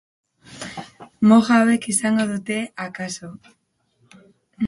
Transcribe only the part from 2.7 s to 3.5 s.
akaso.